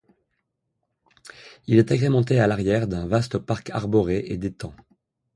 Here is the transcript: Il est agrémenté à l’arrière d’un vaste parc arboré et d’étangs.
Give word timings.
Il 1.67 1.77
est 1.77 1.91
agrémenté 1.91 2.39
à 2.39 2.47
l’arrière 2.47 2.87
d’un 2.87 3.05
vaste 3.05 3.37
parc 3.37 3.69
arboré 3.69 4.23
et 4.29 4.37
d’étangs. 4.37 4.73